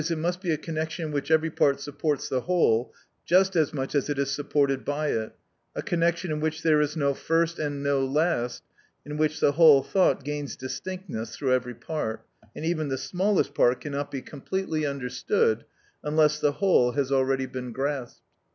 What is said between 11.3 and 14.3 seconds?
through every part, and even the smallest part cannot be